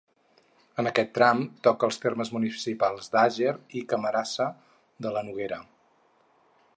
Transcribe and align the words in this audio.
En 0.83 0.87
aquest 0.91 1.11
tram 1.17 1.43
toca 1.67 1.85
els 1.89 2.01
termes 2.05 2.31
municipals 2.37 3.11
d'Àger 3.17 3.53
i 3.81 3.85
Camarasa, 3.93 4.51
de 5.07 5.13
la 5.19 5.27
Noguera. 5.29 5.61